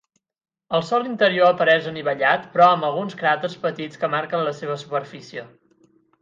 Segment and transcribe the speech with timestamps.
[0.77, 5.47] El sòl interior apareix anivellat, però amb alguns cràters petits que marquen la seva superfície.